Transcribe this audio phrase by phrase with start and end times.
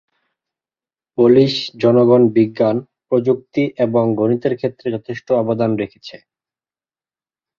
[1.17, 1.53] Polish
[1.81, 2.77] জনগণ বিজ্ঞান,
[3.07, 6.15] প্রযুক্তি এবং গণিতের ক্ষেত্রে যথেষ্ট অবদান রেখেছে।